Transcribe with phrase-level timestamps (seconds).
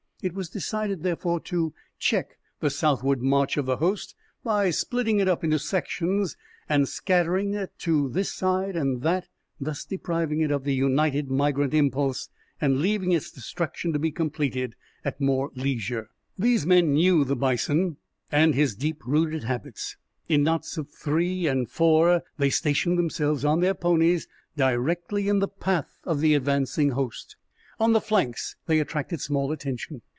[0.23, 5.27] It was decided, therefore, to check the southward march of the host by splitting it
[5.27, 6.37] up into sections
[6.69, 9.29] and scattering it to this side and that,
[9.59, 12.29] thus depriving it of the united migrant impulse,
[12.61, 16.11] and leaving its destruction to be completed at more leisure.
[16.37, 17.97] These men knew the bison
[18.31, 19.97] and his deep rooted habits.
[20.29, 25.47] In knots of three and four they stationed themselves, on their ponies, directly in the
[25.47, 27.37] path of the advancing host.
[27.79, 30.03] On the flanks they attracted small attention.